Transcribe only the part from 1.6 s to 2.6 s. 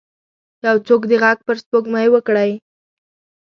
سپوږمۍ وکړئ